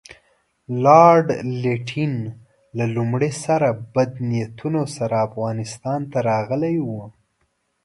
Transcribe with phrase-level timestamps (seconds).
[0.83, 1.27] لارډ
[1.63, 2.13] لیټن
[2.77, 7.03] له لومړي سره بد نیتونو سره افغانستان ته راغلی وو.